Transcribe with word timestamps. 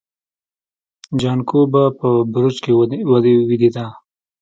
جانکو 1.21 1.59
به 1.71 1.83
په 1.99 2.07
برج 2.33 2.55
کې 2.63 2.71
ويدېده. 3.09 3.85